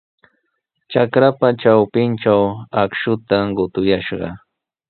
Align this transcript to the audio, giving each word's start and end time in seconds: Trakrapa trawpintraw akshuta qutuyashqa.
Trakrapa 0.89 1.47
trawpintraw 1.59 2.43
akshuta 2.81 3.37
qutuyashqa. 3.55 4.29